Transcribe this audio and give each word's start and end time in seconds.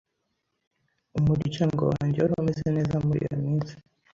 Umuryango 1.17 1.81
wanjye 1.91 2.17
wari 2.19 2.33
umeze 2.41 2.65
neza 2.77 2.95
muri 3.05 3.19
iyo 3.23 3.35
minsi. 3.43 3.73